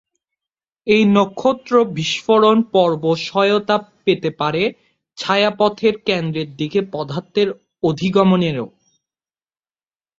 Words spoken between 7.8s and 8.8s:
অধিগমনেরও।